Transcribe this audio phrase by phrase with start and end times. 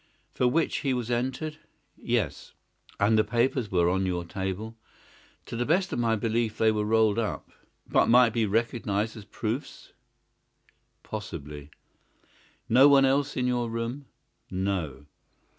[0.33, 1.59] "For which he was entered?"
[1.95, 2.53] "Yes."
[2.99, 4.75] "And the papers were on your table?"
[5.45, 7.51] "To the best of my belief they were rolled up."
[7.87, 9.93] "But might be recognised as proofs?"
[11.03, 11.69] "Possibly."
[12.67, 14.05] "No one else in your room?"
[14.49, 15.05] "No."